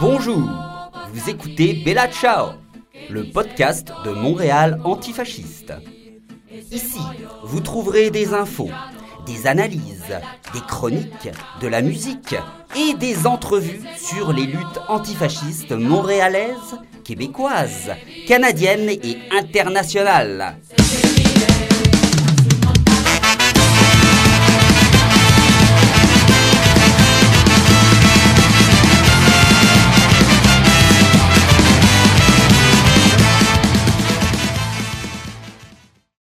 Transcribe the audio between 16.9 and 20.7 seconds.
québécoises, canadiennes et internationales.